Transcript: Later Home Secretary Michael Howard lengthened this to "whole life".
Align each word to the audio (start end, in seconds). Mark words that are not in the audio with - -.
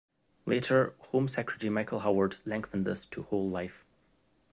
Later 0.47 0.95
Home 1.11 1.27
Secretary 1.27 1.69
Michael 1.69 1.99
Howard 1.99 2.37
lengthened 2.43 2.87
this 2.87 3.05
to 3.05 3.21
"whole 3.21 3.51
life". 3.51 3.85